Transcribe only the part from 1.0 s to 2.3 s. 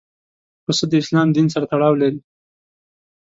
اسلام دین سره تړاو لري.